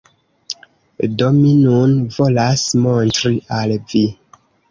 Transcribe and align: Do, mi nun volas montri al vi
Do, 1.19 1.27
mi 1.35 1.51
nun 1.65 1.93
volas 2.15 2.65
montri 2.87 3.35
al 3.61 3.77
vi 3.93 4.05